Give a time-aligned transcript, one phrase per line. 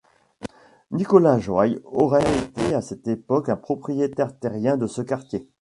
[0.89, 5.47] Nicolas Joye aurait été à cette époque un propriétaire terrien de ce quartier.